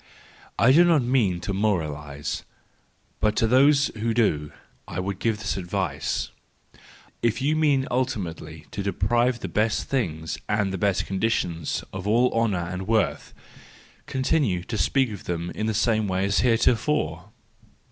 [0.57, 2.43] —I do not mean to moralise,
[3.19, 4.51] but to those who do,
[4.87, 6.31] I would give this advice:
[7.21, 12.33] if you mean ultimately to deprive the best things and the best conditions of all
[12.33, 13.31] honour and worth,
[14.07, 17.29] continue to speak of them in the same way as heretofore!